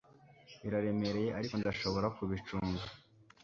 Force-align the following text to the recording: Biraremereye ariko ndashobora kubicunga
Biraremereye 0.61 1.29
ariko 1.37 1.53
ndashobora 1.61 2.07
kubicunga 2.17 2.83